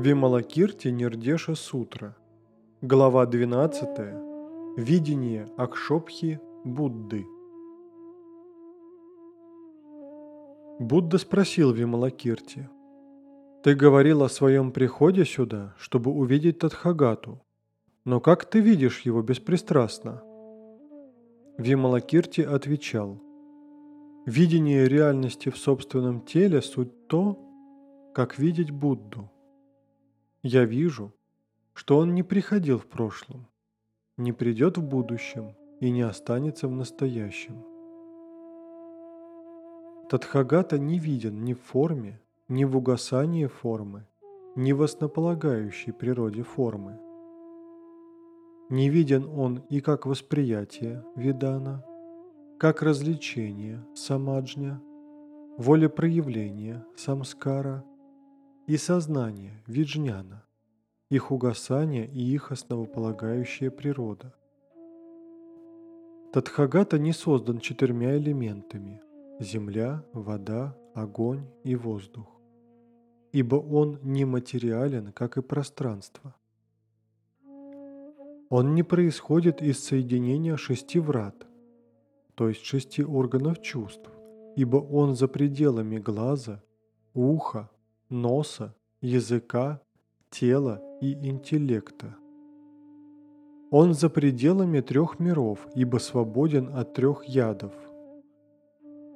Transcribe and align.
Вималакирти 0.00 0.88
Нирдеша 0.88 1.54
Сутра. 1.54 2.16
Глава 2.80 3.26
12. 3.26 3.88
Видение 4.78 5.46
Акшопхи 5.58 6.40
Будды. 6.64 7.26
Будда 10.78 11.18
спросил 11.18 11.72
Вималакирти, 11.72 12.70
«Ты 13.62 13.74
говорил 13.74 14.22
о 14.22 14.30
своем 14.30 14.72
приходе 14.72 15.26
сюда, 15.26 15.74
чтобы 15.76 16.10
увидеть 16.10 16.60
Тадхагату, 16.60 17.42
но 18.06 18.20
как 18.20 18.46
ты 18.46 18.60
видишь 18.60 19.02
его 19.02 19.20
беспристрастно?» 19.20 20.22
Вималакирти 21.58 22.40
отвечал, 22.40 23.20
«Видение 24.24 24.88
реальности 24.88 25.50
в 25.50 25.58
собственном 25.58 26.22
теле– 26.22 26.62
суть 26.62 27.06
то, 27.06 27.38
как 28.14 28.38
видеть 28.38 28.70
Будду». 28.70 29.30
Я 30.42 30.64
вижу, 30.64 31.12
что 31.74 31.98
он 31.98 32.14
не 32.14 32.22
приходил 32.22 32.78
в 32.78 32.86
прошлом, 32.86 33.46
не 34.16 34.32
придет 34.32 34.78
в 34.78 34.82
будущем 34.82 35.54
и 35.80 35.90
не 35.90 36.00
останется 36.00 36.66
в 36.66 36.70
настоящем. 36.70 37.62
Тадхагата 40.08 40.78
не 40.78 40.98
виден 40.98 41.44
ни 41.44 41.52
в 41.52 41.60
форме, 41.60 42.22
ни 42.48 42.64
в 42.64 42.74
угасании 42.74 43.48
формы, 43.48 44.06
ни 44.56 44.72
в 44.72 44.82
основополагающей 44.82 45.92
природе 45.92 46.42
формы. 46.42 46.98
Не 48.70 48.88
виден 48.88 49.28
он 49.28 49.58
и 49.68 49.80
как 49.80 50.06
восприятие 50.06 51.04
видана, 51.16 51.84
как 52.58 52.80
развлечение 52.80 53.86
самаджня, 53.94 54.80
волепроявление 55.58 56.82
самскара– 56.96 57.84
и 58.70 58.76
сознание, 58.76 59.64
виджняна, 59.66 60.44
их 61.08 61.32
угасание 61.32 62.06
и 62.06 62.20
их 62.20 62.52
основополагающая 62.52 63.68
природа. 63.68 64.32
Тадхагата 66.32 66.96
не 66.96 67.12
создан 67.12 67.58
четырьмя 67.58 68.16
элементами– 68.16 69.02
земля, 69.40 70.04
вода, 70.12 70.76
огонь 70.94 71.48
и 71.64 71.74
воздух, 71.74 72.28
ибо 73.32 73.56
он 73.56 73.98
не 74.04 74.24
материален, 74.24 75.10
как 75.14 75.36
и 75.36 75.42
пространство. 75.42 76.36
Он 78.50 78.76
не 78.76 78.84
происходит 78.84 79.60
из 79.62 79.82
соединения 79.82 80.56
шести 80.56 81.00
врат, 81.00 81.44
то 82.36 82.48
есть 82.48 82.64
шести 82.64 83.02
органов 83.02 83.60
чувств, 83.62 84.08
ибо 84.54 84.76
он 84.76 85.16
за 85.16 85.26
пределами 85.26 85.98
глаза, 85.98 86.62
уха, 87.14 87.68
носа, 88.10 88.74
языка, 89.00 89.80
тела 90.30 90.82
и 91.00 91.12
интеллекта. 91.12 92.16
Он 93.70 93.94
за 93.94 94.10
пределами 94.10 94.80
трех 94.80 95.20
миров, 95.20 95.68
ибо 95.76 95.98
свободен 95.98 96.76
от 96.76 96.92
трех 96.92 97.24
ядов. 97.24 97.72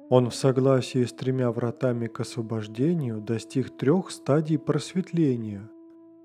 Он 0.09 0.29
в 0.29 0.35
согласии 0.35 1.03
с 1.03 1.11
тремя 1.11 1.51
вратами 1.51 2.07
к 2.07 2.21
освобождению 2.21 3.19
достиг 3.19 3.75
трех 3.75 4.11
стадий 4.11 4.57
просветления, 4.57 5.69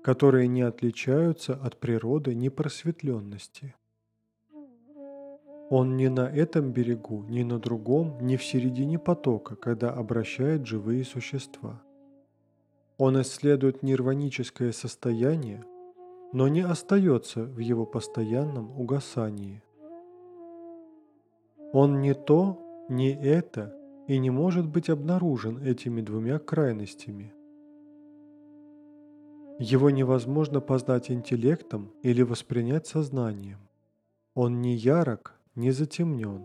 которые 0.01 0.47
не 0.47 0.61
отличаются 0.61 1.55
от 1.55 1.77
природы 1.77 2.33
непросветленности. 2.35 3.75
Он 5.69 5.97
ни 5.97 6.07
на 6.07 6.29
этом 6.29 6.71
берегу, 6.71 7.23
ни 7.27 7.43
на 7.43 7.59
другом, 7.59 8.17
ни 8.21 8.37
в 8.37 8.43
середине 8.43 8.97
потока, 8.99 9.55
когда 9.55 9.89
обращает 9.89 10.65
живые 10.65 11.03
существа– 11.03 11.81
он 13.01 13.19
исследует 13.19 13.81
нирваническое 13.81 14.71
состояние, 14.71 15.65
но 16.33 16.47
не 16.47 16.61
остается 16.61 17.45
в 17.45 17.57
его 17.57 17.83
постоянном 17.83 18.79
угасании. 18.79 19.63
Он 21.73 21.99
не 21.99 22.13
то, 22.13 22.59
не 22.89 23.11
это 23.11 23.75
и 24.07 24.19
не 24.19 24.29
может 24.29 24.67
быть 24.67 24.87
обнаружен 24.91 25.63
этими 25.63 26.01
двумя 26.01 26.37
крайностями. 26.37 27.33
Его 29.57 29.89
невозможно 29.89 30.61
познать 30.61 31.09
интеллектом 31.09 31.91
или 32.03 32.21
воспринять 32.21 32.85
сознанием. 32.85 33.67
Он 34.35 34.61
не 34.61 34.75
ярок, 34.75 35.39
не 35.55 35.71
затемнен. 35.71 36.43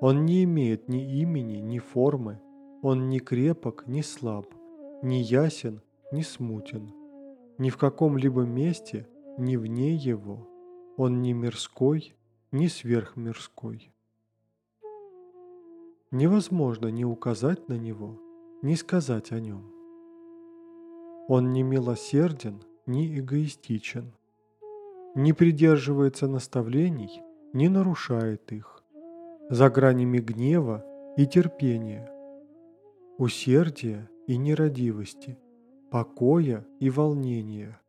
Он 0.00 0.24
не 0.24 0.44
имеет 0.44 0.88
ни 0.88 1.20
имени, 1.20 1.58
ни 1.58 1.78
формы. 1.78 2.40
Он 2.80 3.10
не 3.10 3.20
крепок, 3.20 3.84
ни 3.86 4.00
слаб– 4.00 4.46
ни 5.04 5.16
ясен, 5.16 5.82
ни 6.12 6.22
смутен. 6.22 6.92
Ни 7.58 7.70
в 7.70 7.76
каком-либо 7.76 8.42
месте, 8.42 9.06
ни 9.38 9.56
вне 9.56 9.94
его. 9.94 10.48
Он 10.96 11.20
ни 11.20 11.32
мирской, 11.32 12.14
ни 12.52 12.68
сверхмирской. 12.68 13.92
Невозможно 16.10 16.88
ни 16.88 17.04
указать 17.04 17.68
на 17.68 17.74
него, 17.74 18.18
ни 18.62 18.74
сказать 18.76 19.30
о 19.32 19.40
нем. 19.40 19.70
Он 21.28 21.52
не 21.52 21.62
милосерден, 21.62 22.62
ни 22.86 23.18
эгоистичен. 23.18 24.14
Не 25.14 25.32
придерживается 25.32 26.28
наставлений, 26.28 27.22
не 27.52 27.68
нарушает 27.68 28.50
их. 28.52 28.82
За 29.50 29.68
гранями 29.68 30.18
гнева 30.18 30.82
и 31.18 31.26
терпения, 31.26 32.10
усердия 33.18 34.08
и 34.26 34.36
нерадивости, 34.36 35.38
покоя 35.90 36.66
и 36.80 36.90
волнения. 36.90 37.80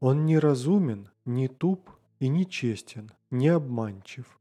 Он 0.00 0.24
не 0.24 0.38
разумен, 0.38 1.10
не 1.24 1.48
туп 1.48 1.90
и 2.18 2.28
не 2.28 2.46
честен, 2.46 3.10
не 3.30 3.48
обманчив. 3.48 4.40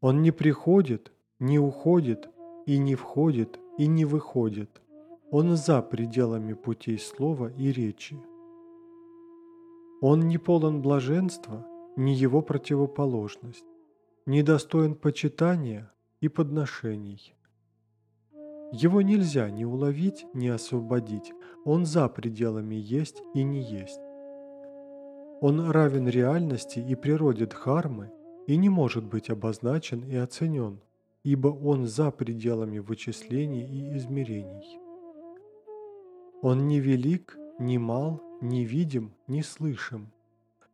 Он 0.00 0.22
не 0.22 0.30
приходит, 0.30 1.12
не 1.38 1.58
уходит 1.58 2.28
и 2.66 2.78
не 2.78 2.94
входит 2.94 3.58
и 3.76 3.86
не 3.86 4.04
выходит. 4.04 4.82
Он 5.30 5.56
за 5.56 5.82
пределами 5.82 6.54
путей 6.54 6.98
слова 6.98 7.52
и 7.52 7.70
речи. 7.70 8.18
Он 10.00 10.28
не 10.28 10.38
полон 10.38 10.80
блаженства, 10.80 11.66
ни 11.96 12.12
его 12.12 12.40
противоположность, 12.40 13.66
не 14.26 14.42
достоин 14.42 14.94
почитания 14.94 15.92
и 16.20 16.28
подношений. 16.28 17.34
Его 18.70 19.00
нельзя 19.00 19.48
ни 19.50 19.64
уловить, 19.64 20.26
ни 20.34 20.48
освободить. 20.48 21.32
Он 21.64 21.86
за 21.86 22.08
пределами 22.08 22.74
есть 22.74 23.22
и 23.34 23.42
не 23.42 23.62
есть. 23.62 24.00
Он 25.40 25.70
равен 25.70 26.06
реальности 26.06 26.78
и 26.78 26.94
природе 26.94 27.46
Дхармы 27.46 28.10
и 28.46 28.56
не 28.56 28.68
может 28.68 29.04
быть 29.04 29.30
обозначен 29.30 30.02
и 30.04 30.16
оценен, 30.16 30.80
ибо 31.22 31.48
он 31.48 31.86
за 31.86 32.10
пределами 32.10 32.78
вычислений 32.78 33.64
и 33.64 33.96
измерений. 33.96 34.78
Он 36.42 36.66
не 36.66 36.78
велик, 36.78 37.38
не 37.58 37.78
мал, 37.78 38.20
не 38.42 38.64
видим, 38.64 39.14
не 39.28 39.42
слышим. 39.42 40.12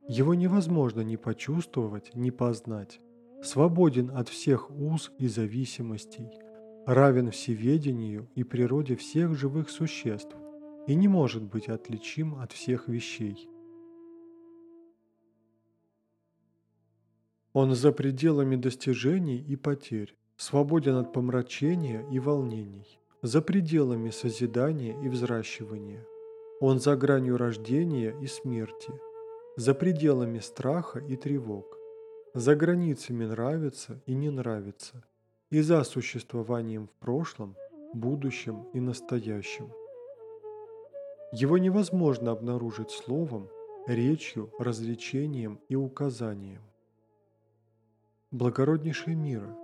Его 0.09 0.34
невозможно 0.34 1.03
ни 1.03 1.16
почувствовать, 1.16 2.15
ни 2.15 2.31
познать. 2.31 3.00
Свободен 3.43 4.11
от 4.11 4.28
всех 4.28 4.71
уз 4.71 5.12
и 5.19 5.28
зависимостей– 5.28 6.31
равен 6.87 7.31
всеведению 7.31 8.28
и 8.34 8.45
природе 8.45 8.97
всех 8.97 9.34
живых 9.34 9.71
существ 9.71 10.37
и 10.87 10.95
не 10.95 11.09
может 11.09 11.43
быть 11.43 11.69
отличим 11.69 12.34
от 12.37 12.53
всех 12.53 12.89
вещей. 12.89 13.49
Он 17.53 17.75
за 17.75 17.93
пределами 17.93 18.56
достижений 18.56 19.38
и 19.38 19.56
потерь, 19.56 20.17
свободен 20.37 20.97
от 20.97 21.12
помрачения 21.12 22.05
и 22.11 22.19
волнений, 22.19 22.99
за 23.23 23.41
пределами 23.41 24.11
созидания 24.11 25.00
и 25.03 25.09
взращивания. 25.09 26.05
Он 26.61 26.81
за 26.81 26.97
гранью 26.97 27.37
рождения 27.37 28.14
и 28.20 28.26
смерти, 28.26 28.93
за 29.56 29.75
пределами 29.75 30.41
страха 30.41 30.99
и 30.99 31.17
тревог, 31.17 31.79
за 32.35 32.56
границами 32.56 33.25
нравится 33.25 34.03
и 34.06 34.14
не 34.14 34.31
нравится– 34.31 35.05
и 35.50 35.61
за 35.61 35.85
существованием 35.85 36.88
в 36.88 36.93
прошлом, 37.05 37.56
будущем 37.93 38.67
и 38.73 38.81
настоящем. 38.81 39.70
Его 41.32 41.58
невозможно 41.58 42.31
обнаружить 42.31 42.91
словом, 42.91 43.49
речью, 43.87 44.50
развлечением 44.58 45.61
и 45.69 45.76
указанием. 45.76 46.62
Благороднейший 48.31 49.14
мира, 49.14 49.55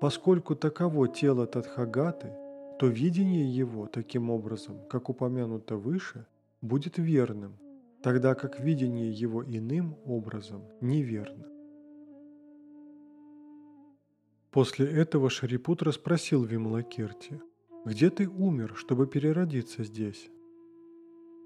поскольку 0.00 0.56
таково 0.56 1.08
тело 1.08 1.46
Тадхагаты, 1.46 2.32
то 2.78 2.86
видение 2.86 3.48
его 3.48 3.86
таким 3.86 4.30
образом, 4.30 4.80
как 4.88 5.08
упомянуто 5.08 5.76
выше, 5.76 6.26
будет 6.60 6.98
верным, 6.98 7.58
тогда 8.02 8.34
как 8.34 8.58
видение 8.58 9.12
его 9.12 9.44
иным 9.44 9.96
образом 10.04 10.62
неверно. 10.80 11.51
После 14.52 14.86
этого 14.86 15.30
Шарипутра 15.30 15.92
спросил 15.92 16.44
Вималакирти, 16.44 17.40
«Где 17.86 18.10
ты 18.10 18.28
умер, 18.28 18.74
чтобы 18.76 19.06
переродиться 19.06 19.82
здесь?» 19.82 20.30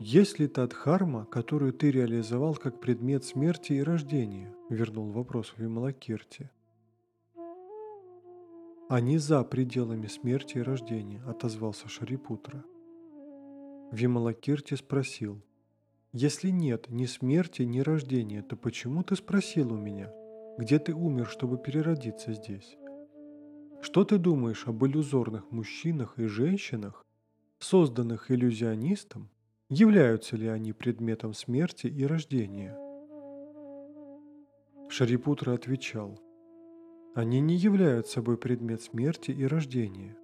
«Есть 0.01 0.41
ли 0.41 0.49
та 0.49 0.67
дхарма, 0.67 1.25
которую 1.25 1.73
ты 1.73 1.93
реализовал 1.93 2.57
как 2.57 2.81
предмет 2.81 3.25
смерти 3.25 3.75
и 3.75 3.83
рождения?»– 3.83 4.53
вернул 4.71 5.13
вопрос 5.13 5.55
Вималакирти. 5.57 6.51
«Они 8.89 9.19
за 9.19 9.45
пределами 9.45 10.09
смерти 10.09 10.59
и 10.59 10.63
рождения»,– 10.63 11.23
отозвался 11.27 11.89
Шарипутра. 11.89 12.65
Вималакирти 13.93 14.75
спросил, 14.75 15.41
«Если 16.13 16.51
нет 16.51 16.91
ни 16.91 17.07
смерти, 17.07 17.63
ни 17.63 17.79
рождения, 17.79 18.43
то 18.43 18.57
почему 18.57 19.05
ты 19.05 19.15
спросил 19.15 19.73
у 19.73 19.77
меня, 19.77 20.13
где 20.59 20.81
ты 20.81 20.93
умер, 20.93 21.29
чтобы 21.29 21.57
переродиться 21.57 22.33
здесь? 22.33 22.77
Что 23.83 24.05
ты 24.05 24.19
думаешь 24.19 24.67
об 24.67 24.85
иллюзорных 24.85 25.51
мужчинах 25.51 26.19
и 26.19 26.27
женщинах, 26.27 27.05
созданных 27.59 28.31
иллюзионистом, 28.31 29.31
являются 29.69 30.37
ли 30.37 30.47
они 30.47 30.73
предметом 30.73 31.35
смерти 31.35 31.87
и 31.87 32.05
рождения?» 32.05 32.77
Шарипутра 34.89 35.53
отвечал, 35.53 36.21
«Они 37.15 37.41
не 37.41 37.57
являются 37.57 38.15
собой 38.15 38.37
предмет 38.37 38.83
смерти 38.83 39.31
и 39.31 39.45
рождения. 39.45 40.17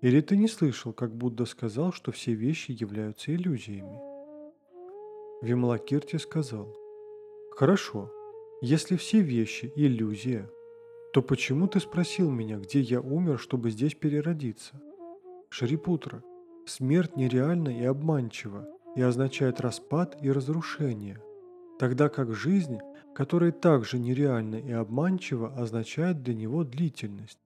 Или 0.00 0.20
ты 0.20 0.36
не 0.36 0.48
слышал, 0.48 0.92
как 0.92 1.14
Будда 1.14 1.44
сказал, 1.44 1.92
что 1.92 2.12
все 2.12 2.32
вещи 2.32 2.72
являются 2.72 3.34
иллюзиями?» 3.34 4.00
Вималакирти 5.42 6.16
сказал, 6.16 6.76
«Хорошо, 7.56 8.12
если 8.60 8.96
все 8.96 9.20
вещи– 9.20 9.72
иллюзия, 9.76 10.50
то 11.12 11.22
почему 11.22 11.66
ты 11.66 11.80
спросил 11.80 12.30
меня, 12.30 12.58
где 12.58 12.80
я 12.80 13.00
умер, 13.00 13.38
чтобы 13.38 13.70
здесь 13.70 13.94
переродиться? 13.94 14.80
Шарипутра, 15.48 16.22
смерть 16.66 17.16
нереальна 17.16 17.68
и 17.68 17.84
обманчива, 17.84 18.68
и 18.94 19.02
означает 19.02 19.60
распад 19.60 20.16
и 20.22 20.30
разрушение, 20.30 21.20
тогда 21.78 22.08
как 22.08 22.34
жизнь, 22.34 22.78
которая 23.14 23.50
также 23.50 23.98
нереальна 23.98 24.56
и 24.56 24.70
обманчива, 24.70 25.52
означает 25.56 26.22
для 26.22 26.34
него 26.34 26.62
длительность. 26.64 27.38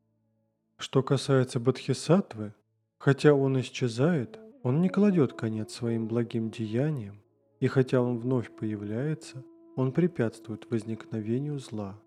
Что 0.76 1.02
касается 1.02 1.60
Бодхисаттвы, 1.60 2.52
хотя 2.98 3.32
он 3.32 3.60
исчезает, 3.60 4.38
он 4.62 4.82
не 4.82 4.88
кладет 4.88 5.32
конец 5.34 5.72
своим 5.72 6.06
благим 6.06 6.50
деяниям, 6.50 7.22
и 7.60 7.66
хотя 7.66 8.02
он 8.02 8.18
вновь 8.18 8.50
появляется, 8.50 9.42
он 9.76 9.92
препятствует 9.92 10.70
возникновению 10.70 11.58
зла. 11.58 11.98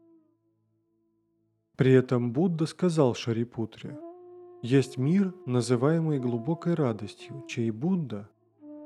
При 1.77 1.93
этом 1.93 2.33
Будда 2.33 2.65
сказал 2.65 3.13
Шарипутре, 3.13 3.97
«Есть 4.63 4.97
мир, 4.97 5.33
называемый 5.45 6.19
глубокой 6.19 6.73
радостью, 6.73 7.45
чей 7.47 7.71
Будда 7.71 8.29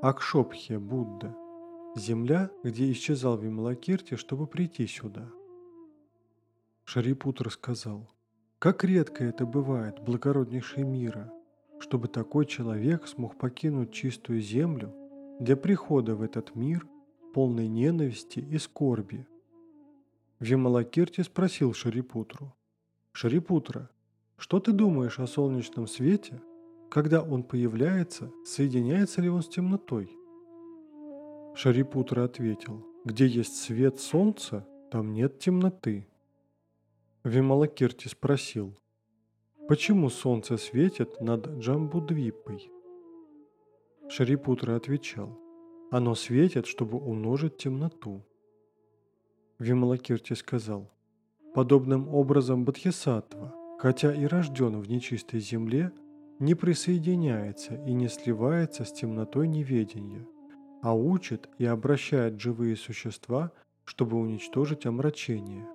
Акшопхе 0.02 0.80
Будда, 0.80 1.36
земля, 1.96 2.50
где 2.64 2.92
исчезал 2.92 3.38
Вималакирти, 3.38 4.16
чтобы 4.16 4.48
прийти 4.48 4.88
сюда. 4.88 5.30
Шарипутр 6.86 7.52
сказал, 7.52 8.10
как 8.58 8.84
редко 8.84 9.24
это 9.24 9.46
бывает, 9.46 10.00
благороднейший 10.02 10.84
мира, 10.84 11.32
чтобы 11.80 12.08
такой 12.08 12.48
человек 12.48 13.08
смог 13.08 13.38
покинуть 13.38 13.94
чистую 13.94 14.42
землю 14.42 14.92
для 15.40 15.56
прихода 15.56 16.16
в 16.16 16.24
этот 16.24 16.56
мир, 16.56 16.88
полной 17.34 17.68
ненависти 17.68 18.40
и 18.40 18.58
скорби. 18.58 19.28
Вималакирти 20.40 21.22
спросил 21.22 21.74
Шарипутру, 21.74 22.56
«Шарипутра, 23.14 23.90
что 24.38 24.60
ты 24.60 24.72
думаешь 24.72 25.20
о 25.20 25.28
солнечном 25.28 25.88
свете, 25.88 26.42
когда 26.90 27.22
он 27.22 27.44
появляется, 27.44 28.32
соединяется 28.44 29.22
ли 29.22 29.30
он 29.30 29.44
с 29.44 29.48
темнотой? 29.48 30.12
Шарипутра 31.56 32.26
ответил, 32.26 32.86
где 33.06 33.28
есть 33.28 33.56
свет 33.56 34.00
солнца, 34.00 34.68
там 34.92 35.14
нет 35.14 35.40
темноты. 35.40 36.08
Вималакирти 37.24 38.08
спросил, 38.08 38.78
почему 39.68 40.10
солнце 40.10 40.58
светит 40.58 41.22
над 41.22 41.48
Джамбудвипой? 41.48 42.70
Шарипутра 44.10 44.76
отвечал, 44.76 45.40
оно 45.92 46.14
светит, 46.16 46.66
чтобы 46.66 46.98
умножить 46.98 47.58
темноту. 47.58 48.26
Вималакирти 49.60 50.34
сказал, 50.34 50.92
подобным 51.54 52.14
образом 52.14 52.64
Бодхисаттва, 52.66 53.54
хотя 53.80 54.14
и 54.14 54.26
рожден 54.26 54.80
в 54.80 54.90
нечистой 54.90 55.40
земле, 55.40 55.92
не 56.40 56.56
присоединяется 56.56 57.76
и 57.86 57.94
не 57.94 58.08
сливается 58.08 58.84
с 58.84 58.92
темнотой 58.92 59.48
неведения, 59.48 60.26
а 60.82 60.96
учит 60.96 61.50
и 61.60 61.66
обращает 61.66 62.40
живые 62.40 62.76
существа, 62.76 63.52
чтобы 63.86 64.18
уничтожить 64.18 64.86
омрачение. 64.86 65.68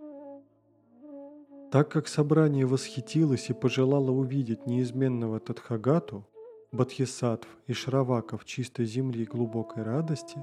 Так 1.70 1.90
как 1.90 2.08
собрание 2.08 2.64
восхитилось 2.64 3.50
и 3.50 3.52
пожелало 3.52 4.11
увидеть 4.11 4.67
неизменного 4.67 5.40
Тадхагату, 5.40 6.26
Бодхисаттв 6.73 7.49
и 7.67 7.73
Шраваков 7.73 8.44
чистой 8.44 8.87
земли 8.87 9.25
глубокой 9.25 9.82
радости, 9.82 10.38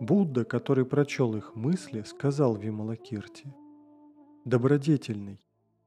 Будда, 0.00 0.44
который 0.44 0.86
прочел 0.86 1.36
их 1.36 1.54
мысли, 1.54 2.02
сказал 2.02 2.56
Вималакирти, 2.56 3.54
«Добродетельный, 4.50 5.38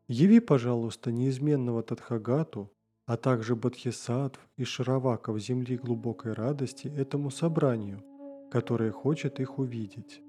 яви, 0.07 0.39
пожалуйста, 0.39 1.11
неизменного 1.11 1.83
Тадхагату, 1.83 2.71
а 3.05 3.17
также 3.17 3.57
бодхисаттв 3.57 4.39
и 4.55 4.63
шараваков 4.63 5.37
земли 5.37 5.75
глубокой 5.75 6.31
радости 6.31 6.87
этому 6.87 7.29
собранию, 7.29 8.01
которое 8.49 8.91
хочет 8.91 9.41
их 9.41 9.59
увидеть. 9.59 10.21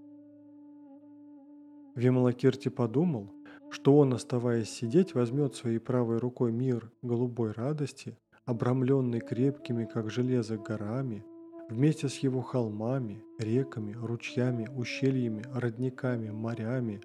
Вималакирти 1.95 2.71
подумал, 2.71 3.31
что 3.71 3.97
он, 3.99 4.15
оставаясь 4.15 4.69
сидеть, 4.69 5.15
возьмет 5.15 5.55
своей 5.55 5.79
правой 5.79 6.19
рукой 6.19 6.51
мир 6.51 6.91
голубой 7.03 7.53
радости, 7.53 8.19
обрамленный 8.47 9.21
крепкими, 9.21 9.85
как 9.85 10.11
железо, 10.11 10.59
горами, 10.59 11.25
вместе 11.71 12.09
с 12.09 12.17
его 12.17 12.43
холмами, 12.43 13.23
реками, 13.39 13.93
ручьями, 13.93 14.69
ущельями, 14.77 15.45
родниками, 15.55 16.31
морями, 16.31 17.01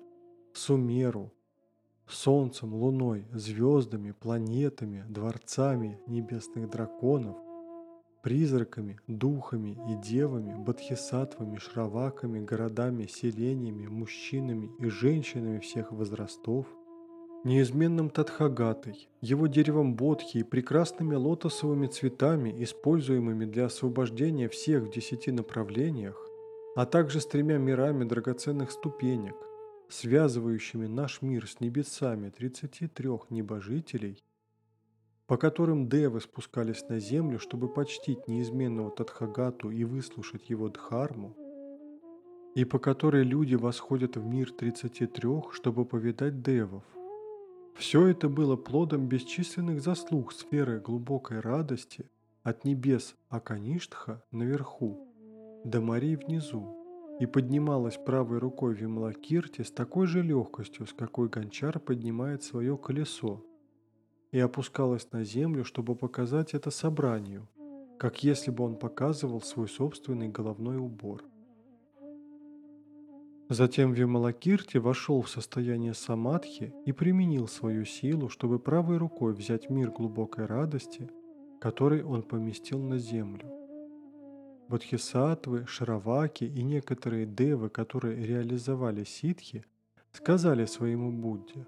Сумеру, 0.54 1.32
солнцем, 2.08 2.74
луной, 2.74 3.26
звездами, 3.34 4.12
планетами, 4.12 5.06
дворцами 5.08 6.00
небесных 6.08 6.70
драконов, 6.70 7.38
призраками, 8.24 9.00
духами 9.08 9.78
и 9.90 9.96
девами, 9.96 10.54
бодхисаттвами, 10.56 11.58
шраваками, 11.58 12.44
городами, 12.44 13.06
селениями, 13.06 13.88
мужчинами 13.88 14.72
и 14.80 14.90
женщинами 14.90 15.60
всех 15.60 15.92
возрастов, 15.92 16.66
неизменным 17.44 18.10
Тадхагатой, 18.10 19.08
его 19.22 19.48
деревом 19.48 19.96
бодхи 19.96 20.40
и 20.40 20.44
прекрасными 20.44 21.16
лотосовыми 21.16 21.88
цветами, 21.88 22.64
используемыми 22.64 23.46
для 23.46 23.66
освобождения 23.66 24.50
всех 24.50 24.84
в 24.84 24.92
десяти 24.92 25.32
направлениях, 25.32 26.20
а 26.76 26.86
также 26.86 27.22
с 27.22 27.26
тремя 27.26 27.58
мирами 27.58 28.04
драгоценных 28.04 28.72
ступенек, 28.72 29.36
связывающими 29.90 30.86
наш 30.86 31.22
мир 31.22 31.48
с 31.48 31.60
небесами 31.60 32.30
33 32.30 33.10
небожителей, 33.30 34.24
по 35.26 35.38
которым 35.38 35.90
девы 35.90 36.22
спускались 36.22 36.88
на 36.90 37.00
землю, 37.00 37.40
чтобы 37.40 37.72
почтить 37.72 38.28
неизменного 38.28 38.92
Тадхагату 38.92 39.72
и 39.72 39.84
выслушать 39.84 40.50
его 40.50 40.70
дхарму, 40.70 41.36
и 42.56 42.66
по 42.66 42.80
которой 42.80 43.24
люди 43.24 43.56
восходят 43.56 44.16
в 44.16 44.26
мир 44.26 44.52
33, 44.52 45.52
чтобы 45.52 45.86
повидать 45.86 46.42
девов. 46.42 46.84
Все 47.76 48.08
это 48.08 48.28
было 48.30 48.56
плодом 48.56 49.08
бесчисленных 49.08 49.82
заслуг 49.82 50.34
сферы 50.34 50.80
глубокой 50.80 51.40
радости 51.40 52.10
от 52.44 52.66
небес 52.66 53.16
Акаништха 53.30 54.24
наверху 54.32 55.08
до 55.64 55.82
морей 55.82 56.16
внизу 56.16 56.79
и 57.20 57.26
поднималась 57.26 57.98
правой 57.98 58.40
рукой 58.40 58.74
Вимлакирти 58.74 59.62
с 59.62 59.72
такой 59.72 60.08
же 60.08 60.22
легкостью, 60.22 60.88
с 60.88 60.94
какой 60.94 61.28
гончар 61.28 61.80
поднимает 61.80 62.44
свое 62.44 62.78
колесо, 62.78 63.46
и 64.32 64.40
опускалась 64.40 65.12
на 65.12 65.24
землю, 65.24 65.66
чтобы 65.66 65.96
показать 65.96 66.54
это 66.54 66.72
собранию, 66.72 67.48
как 67.98 68.24
если 68.24 68.52
бы 68.52 68.64
он 68.64 68.78
показывал 68.78 69.42
свой 69.42 69.68
собственный 69.68 70.30
головной 70.30 70.78
убор. 70.78 71.24
Затем 73.50 73.94
Вималакирти 73.94 74.78
вошел 74.78 75.24
в 75.24 75.30
состояние 75.30 75.96
самадхи 75.96 76.72
и 76.86 76.92
применил 76.92 77.48
свою 77.48 77.84
силу, 77.84 78.30
чтобы 78.30 78.60
правой 78.60 78.98
рукой 78.98 79.34
взять 79.34 79.72
мир 79.72 79.90
глубокой 79.90 80.46
радости, 80.46 81.10
который 81.60 82.04
он 82.04 82.22
поместил 82.22 82.80
на 82.80 83.00
землю. 83.00 83.59
Бодхисаттвы, 84.70 85.66
Шраваки 85.66 86.44
и 86.44 86.62
некоторые 86.62 87.26
девы, 87.26 87.72
которые 87.72 88.24
реализовали 88.24 89.04
ситхи, 89.04 89.66
сказали 90.12 90.66
своему 90.66 91.12
Будде, 91.12 91.66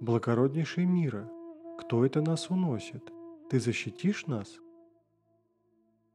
«Благороднейший 0.00 0.86
мира, 0.86 1.30
кто 1.78 2.06
это 2.06 2.22
нас 2.22 2.48
уносит? 2.48 3.12
Ты 3.50 3.60
защитишь 3.60 4.26
нас?» 4.26 4.60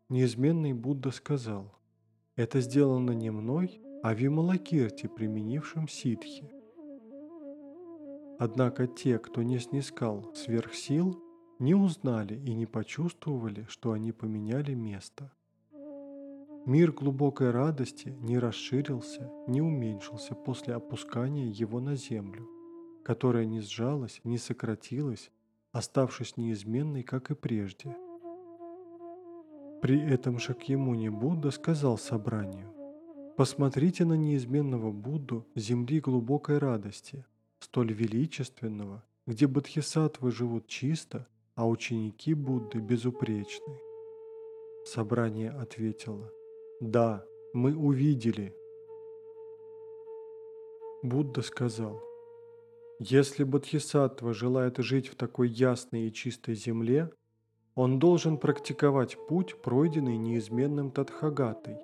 Неизменный 0.10 0.74
Будда 0.74 1.12
сказал, 1.12 1.76
Это 2.36 2.62
сделано 2.62 3.12
не 3.12 3.30
мной, 3.30 3.80
а 4.02 4.16
Вималакирти, 4.16 5.06
применившим 5.06 5.88
ситхи. 5.88 6.52
Однако 8.40 8.88
те, 8.88 9.20
кто 9.20 9.44
не 9.44 9.60
снискал 9.60 10.34
сверхсил, 10.34 11.22
не 11.60 11.76
узнали 11.76 12.34
и 12.34 12.56
не 12.56 12.66
почувствовали, 12.66 13.68
что 13.70 13.92
они 13.92 14.12
поменяли 14.12 14.74
место. 14.74 15.32
Мир 16.68 16.92
глубокой 16.92 17.52
радости 17.52 18.10
не 18.20 18.38
расширился, 18.38 19.32
не 19.48 19.62
уменьшился 19.62 20.36
после 20.36 20.74
опускания 20.74 21.48
его 21.48 21.80
на 21.80 21.96
землю, 21.96 22.46
которая 23.06 23.46
не 23.46 23.62
сжалась, 23.62 24.20
не 24.26 24.38
сократилась, 24.38 25.32
оставшись 25.72 26.36
неизменной, 26.36 27.04
как 27.04 27.32
и 27.32 27.36
прежде. 27.36 27.96
При 29.82 29.98
этом 29.98 30.40
Шакьямуни 30.40 31.08
Будда 31.08 31.52
сказал 31.52 31.98
собранию, 31.98 32.70
«Посмотрите 33.38 34.04
на 34.04 34.16
неизменного 34.18 34.92
Будду 34.92 35.48
земли 35.56 36.02
глубокой 36.02 36.58
радости– 36.58 37.26
столь 37.60 37.94
величественного, 37.94 39.06
где 39.26 39.48
бодхисаттвы 39.48 40.32
живут 40.32 40.68
чисто, 40.68 41.30
а 41.56 41.66
ученики 41.66 42.34
Будды 42.34 42.80
безупречны. 42.80 43.80
Собрание 44.86 45.52
ответило, 45.52 46.30
«Да, 46.80 47.26
мы 47.54 47.76
увидели». 47.76 48.56
Будда 51.04 51.42
сказал, 51.42 52.02
«Если 53.00 53.44
бодхисаттва 53.44 54.34
желает 54.34 54.78
жить 54.78 55.08
в 55.08 55.16
такой 55.16 55.50
ясной 55.50 56.08
и 56.08 56.14
чистой 56.14 56.56
земле, 56.56 57.12
он 57.76 58.00
должен 58.00 58.38
практиковать 58.38 59.18
путь, 59.28 59.62
пройденный 59.62 60.18
неизменным 60.18 60.92
Тадхагатой. 60.92 61.78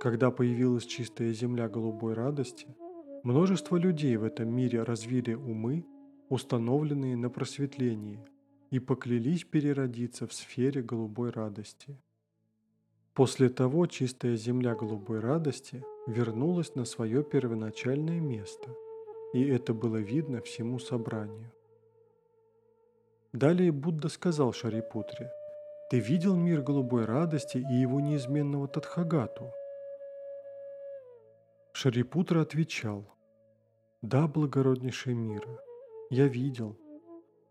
Когда 0.00 0.30
появилась 0.30 0.84
чистая 0.86 1.32
земля 1.32 1.68
голубой 1.68 2.14
радости– 2.14 2.68
Множество 3.22 3.76
людей 3.76 4.16
в 4.16 4.24
этом 4.24 4.48
мире 4.48 4.82
развили 4.82 5.34
умы, 5.34 5.84
установленные 6.30 7.16
на 7.16 7.28
просветлении, 7.28 8.18
и 8.70 8.78
поклялись 8.78 9.44
переродиться 9.44 10.26
в 10.26 10.32
сфере 10.32 10.80
голубой 10.82 11.28
радости. 11.28 12.00
После 13.14 13.48
того 13.48 13.86
чистая 13.86 14.36
земля 14.36 14.74
голубой 14.74 15.20
радости 15.20 15.84
вернулась 16.06 16.74
на 16.76 16.84
свое 16.84 17.24
первоначальное 17.24 18.20
место, 18.20 18.70
и 19.32 19.44
это 19.44 19.74
было 19.74 19.96
видно 19.96 20.40
всему 20.40 20.78
собранию. 20.78 21.52
Далее 23.32 23.72
Будда 23.72 24.08
сказал 24.08 24.52
Шарипутре, 24.52 25.30
«Ты 25.90 25.98
видел 25.98 26.36
мир 26.36 26.62
голубой 26.62 27.04
радости 27.04 27.58
и 27.58 27.74
его 27.74 28.00
неизменного 28.00 28.68
Тадхагату?» 28.68 29.52
Шарипутра 31.72 32.42
отвечал, 32.42 33.04
«Да, 34.02 34.28
благороднейший 34.28 35.14
мира, 35.14 35.60
я 36.10 36.28
видел. 36.28 36.76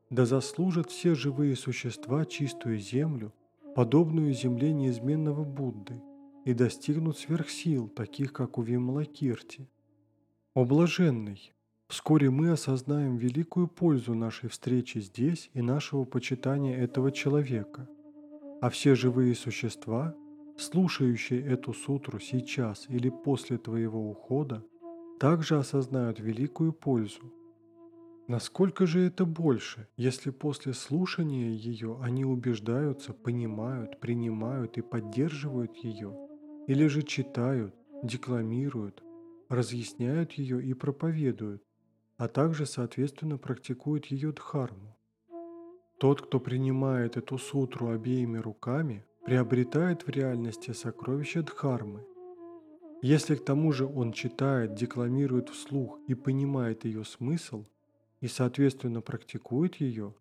Да 0.10 0.26
заслужат 0.26 0.90
все 0.90 1.16
живые 1.16 1.56
существа 1.56 2.26
чистую 2.26 2.80
землю, 2.80 3.34
подобную 3.76 4.34
земле 4.34 4.74
неизменного 4.74 5.44
Будды, 5.44 6.02
и 6.46 6.54
достигнут 6.54 7.18
сверхсил, 7.18 7.88
таких 7.90 8.34
как 8.34 8.58
у 8.58 8.62
Вималакирти. 8.62 9.70
О 10.54 10.66
блаженный! 10.66 11.54
Вскоре 11.88 12.30
мы 12.30 12.52
осознаем 12.52 13.18
великую 13.18 13.68
пользу 13.68 14.14
нашей 14.14 14.50
встречи 14.50 15.00
здесь 15.00 15.50
и 15.54 15.62
нашего 15.62 16.06
почитания 16.06 16.78
этого 16.78 17.12
человека, 17.12 17.90
а 18.62 18.70
все 18.70 18.96
живые 18.96 19.36
существа– 19.36 20.16
слушающие 20.60 21.42
эту 21.42 21.74
сутру 21.74 22.20
сейчас 22.20 22.86
или 22.90 23.10
после 23.10 23.58
твоего 23.58 24.10
ухода, 24.10 24.64
также 25.20 25.58
осознают 25.58 26.20
великую 26.20 26.74
пользу. 26.74 27.34
Насколько 28.30 28.86
же 28.86 29.00
это 29.08 29.26
больше, 29.26 29.88
если 29.98 30.30
после 30.30 30.74
слушания 30.74 31.50
ее 31.50 31.98
они 32.00 32.26
убеждаются, 32.26 33.12
понимают, 33.12 34.00
принимают 34.00 34.78
и 34.78 34.82
поддерживают 34.82 35.76
ее, 35.78 36.16
или 36.68 36.86
же 36.86 37.02
читают, 37.02 37.74
декламируют, 38.04 39.04
разъясняют 39.50 40.34
ее 40.34 40.64
и 40.64 40.76
проповедуют, 40.76 41.64
а 42.18 42.28
также, 42.28 42.68
соответственно, 42.68 43.40
практикуют 43.40 44.06
ее 44.06 44.32
дхарму. 44.32 44.96
Тот, 45.98 46.22
кто 46.22 46.40
принимает 46.40 47.18
эту 47.18 47.40
сутру 47.40 47.88
обеими 47.88 48.38
руками, 48.38 49.08
приобретает 49.26 50.06
в 50.06 50.10
реальности 50.10 50.70
сокровища 50.70 51.42
Дхармы. 51.42 52.06
Если 53.02 53.34
к 53.34 53.44
тому 53.44 53.72
же 53.72 53.88
он 53.88 54.14
читает, 54.14 54.76
декламирует 54.76 55.50
вслух 55.50 55.98
и 56.08 56.14
понимает 56.14 56.86
ее 56.86 57.04
смысл, 57.04 57.66
и 58.22 58.28
соответственно 58.28 59.02
практикует 59.02 59.76
ее, 59.76 60.14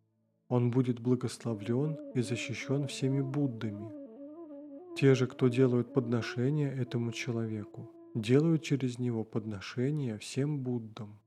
он 0.49 0.71
будет 0.71 1.00
благословлен 1.00 1.97
и 2.14 2.21
защищен 2.23 2.87
всеми 2.87 3.21
Буддами. 3.21 3.93
Те 4.97 5.14
же, 5.14 5.26
кто 5.26 5.49
делают 5.49 5.93
подношения 5.93 6.73
этому 6.73 7.12
человеку, 7.12 7.90
делают 8.14 8.62
через 8.62 8.99
него 8.99 9.25
подношения 9.25 10.19
всем 10.19 10.61
Буддам. 10.61 11.19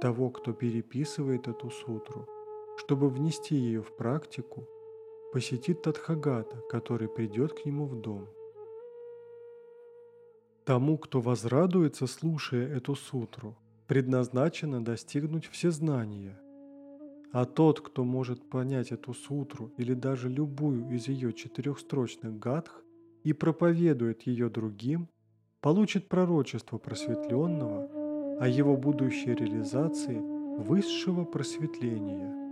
Того, 0.00 0.30
кто 0.30 0.52
переписывает 0.52 1.48
эту 1.48 1.70
сутру, 1.70 2.28
чтобы 2.78 3.10
внести 3.10 3.54
ее 3.54 3.82
в 3.82 3.96
практику– 3.96 4.66
посетит 5.32 5.82
Тадхагата, 5.82 6.56
который 6.68 7.08
придет 7.08 7.52
к 7.52 7.64
нему 7.64 7.86
в 7.86 8.00
дом. 8.00 8.28
Тому, 10.64 10.98
кто 10.98 11.20
возрадуется, 11.20 12.06
слушая 12.06 12.66
эту 12.76 12.94
сутру, 12.94 13.56
предназначено 13.90 14.84
достигнуть 14.84 15.46
всезнания. 15.48 16.40
А 17.32 17.44
тот, 17.44 17.80
кто 17.80 18.04
может 18.04 18.48
понять 18.48 18.92
эту 18.92 19.12
сутру 19.14 19.72
или 19.78 19.94
даже 19.94 20.28
любую 20.28 20.94
из 20.94 21.08
ее 21.08 21.32
четырехстрочных 21.32 22.38
гадх 22.38 22.84
и 23.24 23.32
проповедует 23.32 24.22
ее 24.28 24.48
другим, 24.48 25.08
получит 25.60 26.08
пророчество 26.08 26.78
просветленного 26.78 28.38
о 28.40 28.46
его 28.46 28.76
будущей 28.76 29.34
реализации 29.34 30.20
высшего 30.62 31.24
просветления– 31.24 32.32